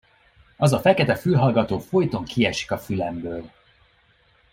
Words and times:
Az 0.57 0.73
a 0.73 0.79
fekete 0.79 1.15
fülhallgató 1.15 1.79
folyton 1.79 2.23
kiesik 2.23 2.71
a 2.71 2.77
fülemből. 2.77 3.51